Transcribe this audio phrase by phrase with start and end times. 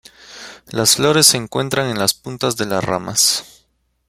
[0.71, 3.67] Las flores se encuentran en las puntas de las ramas.